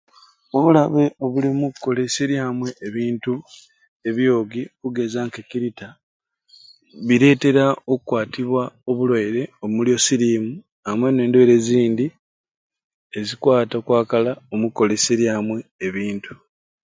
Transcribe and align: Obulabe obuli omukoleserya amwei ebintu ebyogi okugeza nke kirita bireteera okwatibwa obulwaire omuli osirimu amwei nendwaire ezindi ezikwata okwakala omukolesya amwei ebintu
Obulabe 0.55 1.03
obuli 1.23 1.47
omukoleserya 1.53 2.39
amwei 2.49 2.77
ebintu 2.87 3.33
ebyogi 4.09 4.61
okugeza 4.73 5.19
nke 5.27 5.41
kirita 5.49 5.87
bireteera 7.07 7.65
okwatibwa 7.93 8.63
obulwaire 8.89 9.43
omuli 9.65 9.89
osirimu 9.97 10.51
amwei 10.89 11.13
nendwaire 11.15 11.53
ezindi 11.59 12.05
ezikwata 13.17 13.73
okwakala 13.81 14.31
omukolesya 14.53 15.31
amwei 15.39 15.67
ebintu 15.87 16.33